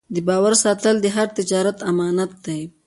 د 0.13 0.15
باور 0.27 0.53
ساتل 0.63 0.95
د 1.01 1.05
هر 1.15 1.27
تجارت 1.37 1.77
امانت 1.91 2.31
دی. 2.45 2.61